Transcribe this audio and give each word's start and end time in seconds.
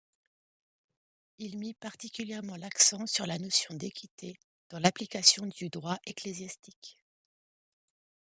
Il 1.37 1.59
mit 1.59 1.75
particulièrement 1.75 2.55
l'accent 2.55 3.05
sur 3.05 3.27
la 3.27 3.37
notion 3.37 3.75
d'équité 3.75 4.35
dans 4.71 4.79
l'application 4.79 5.45
du 5.45 5.69
droit 5.69 5.99
ecclésiastique. 6.07 6.97